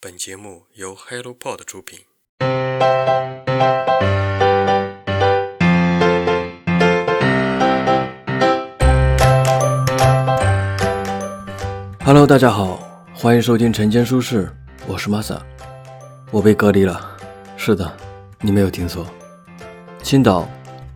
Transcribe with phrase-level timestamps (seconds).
[0.00, 1.98] 本节目由 HelloPod 出品。
[12.04, 12.78] Hello，大家好，
[13.12, 14.48] 欢迎收听晨间书事，
[14.86, 15.40] 我是 Masa。
[16.30, 17.16] 我被隔离了，
[17.56, 17.92] 是的，
[18.40, 19.04] 你没有听错。
[20.00, 20.48] 青岛、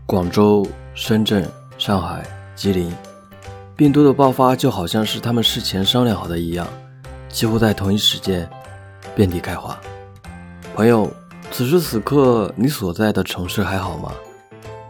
[0.06, 0.64] 广州、
[0.94, 2.24] 深圳、上海、
[2.54, 2.94] 吉林，
[3.74, 6.68] 病毒的爆发就好像是他们事前商量好的一样，
[7.28, 8.48] 几乎在同一时间
[9.14, 9.80] 遍地开花。
[10.74, 11.12] 朋友，
[11.50, 14.12] 此时此刻你所在的城市还好吗？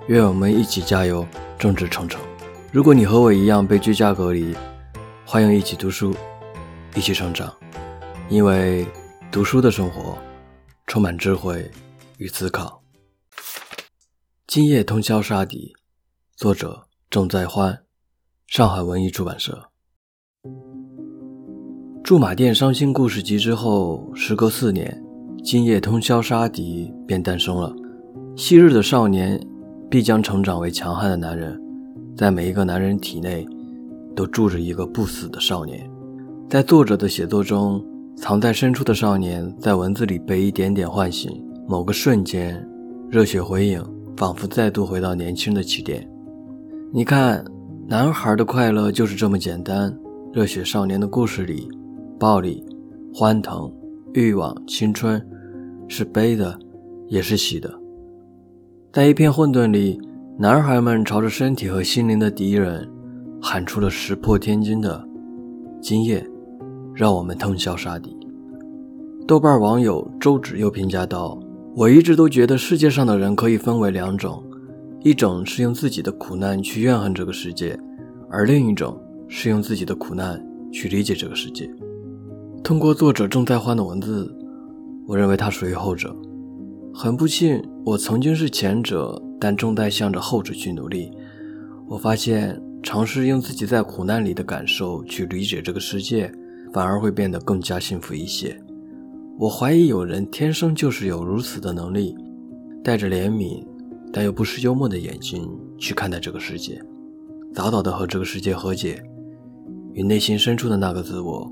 [0.08, 1.26] 愿我们一起加油，
[1.58, 2.20] 众志成城。
[2.70, 4.56] 如果你和我一样被居家隔离，
[5.26, 6.14] 欢迎一起读书，
[6.94, 7.52] 一起成长，
[8.28, 8.86] 因为
[9.30, 10.16] 读书的生活
[10.86, 11.70] 充满智慧
[12.18, 12.82] 与思考。
[14.46, 15.74] 今夜通宵杀敌，
[16.36, 17.82] 作者郑在欢，
[18.46, 19.71] 上海文艺出版社。
[22.04, 25.00] 驻马店伤心故事集之后，时隔四年，
[25.44, 27.72] 今夜通宵杀敌便诞生了。
[28.34, 29.40] 昔日的少年，
[29.88, 31.60] 必将成长为强悍的男人，
[32.16, 33.46] 在每一个男人体内。
[34.14, 35.90] 都住着一个不死的少年，
[36.50, 37.82] 在作者的写作中，
[38.14, 41.32] 藏在深处的少年在文字里被一点点唤醒。
[41.66, 42.62] 某个瞬间，
[43.08, 43.82] 热血回影，
[44.14, 46.06] 仿佛再度回到年轻的起点。
[46.92, 47.42] 你看，
[47.86, 49.96] 男孩的快乐就是这么简单。
[50.30, 51.66] 热血少年的故事里，
[52.22, 52.64] 暴力、
[53.12, 53.68] 欢腾、
[54.12, 55.20] 欲望、青春，
[55.88, 56.56] 是悲的，
[57.08, 57.68] 也是喜的。
[58.92, 60.00] 在一片混沌里，
[60.38, 62.88] 男孩们朝着身体和心灵的敌人。
[63.44, 65.04] 喊出了石破天惊的
[65.82, 66.24] “今夜，
[66.94, 68.16] 让我们通宵杀敌”。
[69.26, 71.36] 豆瓣网友周芷又评价道
[71.74, 74.40] ：“我一直都觉得世界上的人可以分为两种，
[75.00, 77.76] 一种是用自己的苦难去怨恨这个世界，
[78.30, 78.96] 而另一种
[79.26, 80.40] 是用自己的苦难
[80.70, 81.68] 去理解这个世界。”
[82.62, 84.34] 通过作者正在欢的文字，
[85.06, 86.14] 我认为他属于后者。
[86.94, 91.10] 很不幸，我曾经是前者，但正在向着后者去努力。
[91.86, 92.60] 我发现。
[92.84, 96.28] 尝试用自己在苦难里的感受去理解这个世界，
[96.72, 98.60] 反而会变得更加幸福一些。
[99.38, 102.12] 我怀疑有人天生就是有如此的能力，
[102.82, 103.64] 带着怜悯
[104.12, 106.82] 但又不失幽默的眼睛去看待这个世界，
[107.54, 109.00] 早早的和这个世界和解，
[109.92, 111.48] 与内心深处的那个自我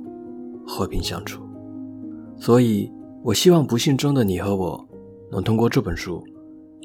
[0.70, 1.42] 和平相处。
[2.38, 2.91] 所以，
[3.25, 4.88] 我希望不幸中的你和我，
[5.32, 6.25] 能通过这本书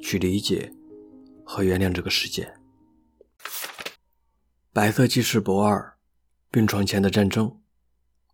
[0.01, 0.73] 去理解
[1.46, 2.51] 和原谅这个世界。
[4.73, 5.94] 白色记事簿二：
[6.50, 7.56] 病床前的战争。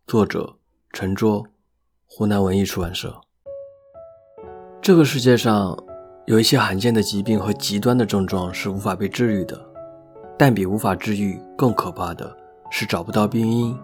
[0.06, 0.56] 作者：
[0.90, 1.46] 陈卓，
[2.06, 3.20] 湖南文艺出版社。
[4.80, 5.78] 这个世界上
[6.26, 9.64] 有一些罕见的疾病和极端的症状是无法被治愈的，
[10.36, 12.36] 但比无法治愈更可怕的
[12.70, 13.78] 是找不到病因，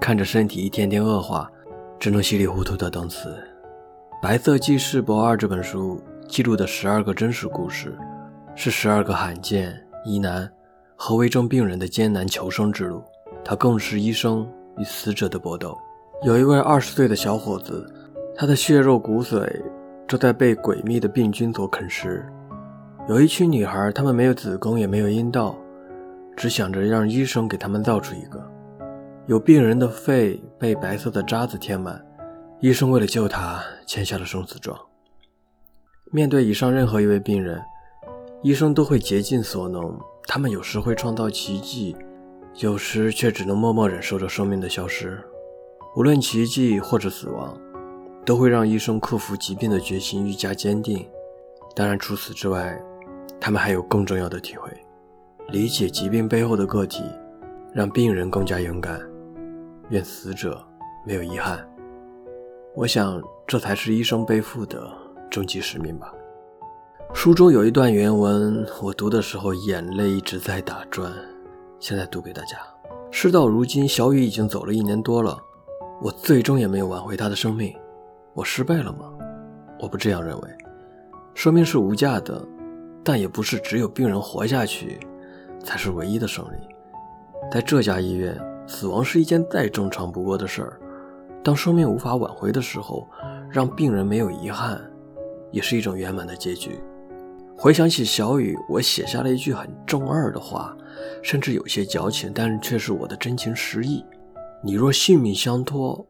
[0.00, 1.50] 看着身体一天天恶化，
[1.98, 3.36] 只能稀里糊涂的等死。
[4.22, 7.96] 白色记事簿二这本书记录的十二个真实故事，
[8.54, 10.50] 是十二个罕见疑难。
[11.00, 13.04] 和危重病人的艰难求生之路，
[13.44, 14.44] 他更是医生
[14.78, 15.78] 与死者的搏斗。
[16.24, 17.88] 有一位二十岁的小伙子，
[18.34, 19.48] 他的血肉骨髓
[20.08, 22.26] 正在被诡秘的病菌所啃食。
[23.08, 25.54] 有一群女孩，她们没有子宫，也没有阴道，
[26.36, 28.44] 只想着让医生给他们造出一个。
[29.28, 32.02] 有病人的肺被白色的渣子填满，
[32.60, 34.74] 医生为了救他，签下了生死状。
[36.10, 37.62] 面对以上任何一位病人，
[38.42, 39.94] 医生都会竭尽所能。
[40.26, 41.94] 他们有时会创造奇迹，
[42.60, 45.22] 有时却只能默默忍受着生命的消失。
[45.94, 47.54] 无论奇迹或者死亡，
[48.24, 51.06] 都会让医生克服疾病的决心愈加坚定。
[51.74, 52.82] 当然，除此之外，
[53.38, 54.70] 他们还有更重要的体会：
[55.48, 57.02] 理解疾病背后的个体，
[57.74, 58.98] 让病人更加勇敢。
[59.90, 60.62] 愿死者
[61.04, 61.66] 没有遗憾。
[62.74, 64.90] 我想，这才是医生背负的
[65.30, 66.12] 终极使命吧。
[67.14, 71.10] 书中有一段原文，我读的时候眼泪一直在打转。
[71.80, 72.58] 现在读给大家。
[73.10, 75.38] 事到如今，小雨已经走了一年多了，
[76.02, 77.74] 我最终也没有挽回他的生命。
[78.34, 79.10] 我失败了吗？
[79.80, 80.48] 我不这样认为。
[81.34, 82.44] 生命是无价的，
[83.02, 85.00] 但也不是只有病人活下去
[85.64, 86.56] 才是唯一的胜利。
[87.50, 90.78] 在这家医院，死亡是一件再正常不过的事儿。
[91.42, 93.08] 当生命无法挽回的时候，
[93.50, 94.78] 让病人没有遗憾，
[95.50, 96.78] 也是一种圆满的结局。
[97.56, 100.76] 回想起小雨，我写下了一句很中二的话，
[101.22, 104.04] 甚至有些矫情，但是却是我的真情实意。
[104.62, 106.06] 你若性命相托，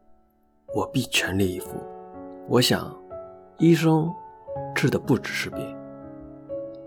[0.75, 1.69] 我必全力以赴。
[2.47, 2.93] 我想，
[3.57, 4.11] 医生
[4.75, 5.59] 治的不只是病。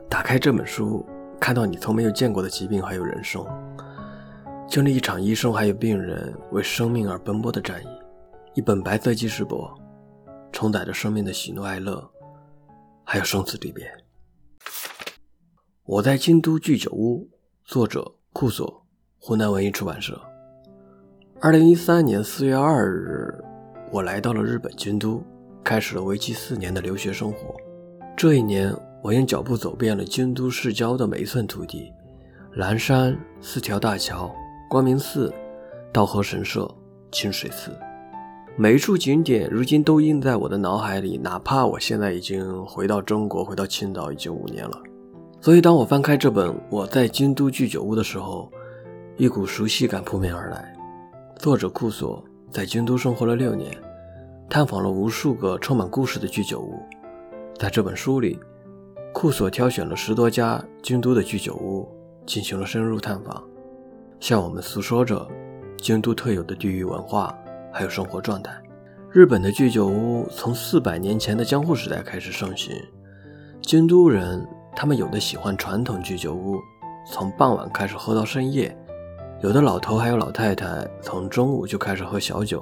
[0.08, 1.06] 打开这本书，
[1.40, 3.46] 看到你从没有见过的疾病还有人生，
[4.72, 7.86] 经历一场医生还有病人为生命而奔波的战役。
[8.54, 9.68] 一本白色记事簿，
[10.50, 12.02] 承载着生命的喜怒哀乐，
[13.04, 13.86] 还有生死离别。
[15.84, 17.28] 我在京都居酒屋，
[17.66, 18.82] 作者库索，
[19.18, 20.18] 湖南文艺出版社。
[21.38, 23.44] 二零一三年四月二日，
[23.90, 25.22] 我来到了日本京都，
[25.62, 27.54] 开始了为期四年的留学生活。
[28.16, 31.92] 这一年，我用脚步走遍了京都市郊的每一寸土地：
[32.54, 34.34] 岚山、四条大桥、
[34.72, 35.30] 光明寺、
[35.92, 36.66] 道和神社、
[37.10, 37.70] 清水寺。
[38.56, 44.80] 每一处景点如今都印在我的脑海里，哪怕我现在已经回到中国，回到青岛已经五年了。
[45.42, 48.50] 所以，当我翻开这本《我在京都居酒屋》的时候，
[49.18, 50.74] 一股熟悉感扑面而来。
[51.36, 53.70] 作者库索在京都生活了六年，
[54.48, 56.80] 探访了无数个充满故事的居酒屋。
[57.58, 58.38] 在这本书里，
[59.12, 61.86] 库索挑选了十多家京都的居酒屋，
[62.24, 63.44] 进行了深入探访，
[64.22, 65.26] 向我们诉说着
[65.78, 67.36] 京都特有的地域文化
[67.72, 68.52] 还有生活状态。
[69.10, 72.72] 日本的居酒屋从四百年前的江户时代开始盛行，
[73.60, 74.46] 京都人。
[74.74, 76.58] 他们有的喜欢传统居酒屋，
[77.04, 78.70] 从傍晚开始喝到深夜；
[79.42, 82.60] 有的老头还有老太太从中午就开始喝小酒；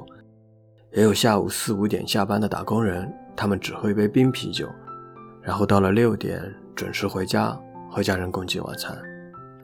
[0.92, 4.66] 也有下午四五点下班的打工人，他们只喝一杯冰啤酒，
[5.40, 6.42] 然后到了六点
[6.74, 7.56] 准时回家
[7.88, 8.98] 和家人共进晚餐。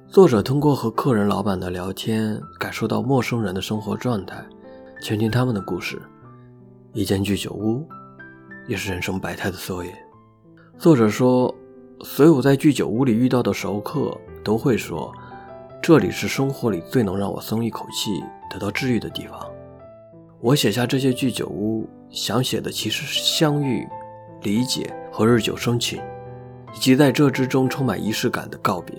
[0.08, 4.42] 作者通过和客人、老板的聊天，感受到陌生人的生活状态，
[5.02, 6.00] 倾听他们的故事。
[6.92, 7.86] 一间居酒屋，
[8.66, 9.90] 也是人生百态的缩影。
[10.78, 11.54] 作者说。
[12.02, 14.14] 所有在居酒屋里遇到的熟客
[14.44, 15.10] 都会说
[15.80, 19.40] ：“这里是生活里最能让我松一口气、得到治愈的地方。”
[20.38, 23.82] 我写下这些居酒屋，想写的其实是相遇、
[24.42, 25.98] 理解和日久生情，
[26.74, 28.94] 以及在这之中充满仪式感的告别。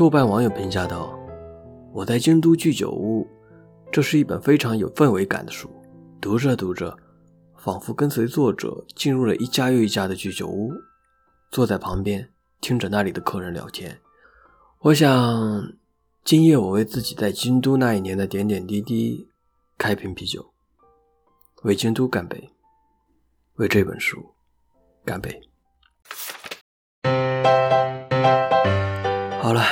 [0.00, 1.14] 豆瓣网友评价道
[1.92, 3.28] ：“我在京都居酒屋，
[3.92, 5.68] 这是一本非常有氛围感的书。
[6.22, 6.96] 读着读着，
[7.58, 10.72] 仿佛跟随作者进入了一家又一家的居酒屋。”
[11.52, 12.26] 坐在旁边
[12.62, 14.00] 听着那里的客人聊天，
[14.78, 15.74] 我想，
[16.24, 19.28] 今夜我为自己在京都那一年的点点滴滴
[19.76, 20.42] 开瓶啤酒，
[21.64, 22.50] 为京都干杯，
[23.56, 24.16] 为这本书
[25.04, 25.38] 干杯。
[29.42, 29.62] 好了，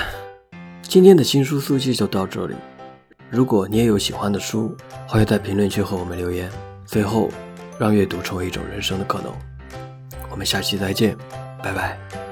[0.89, 2.55] 今天的新书速记就到这里。
[3.29, 4.75] 如果你也有喜欢的书，
[5.07, 6.51] 欢迎在评论区和我们留言。
[6.87, 7.29] 最后，
[7.79, 9.31] 让阅读成为一种人生的可能。
[10.31, 11.15] 我们下期再见。
[11.63, 12.28] 拜拜。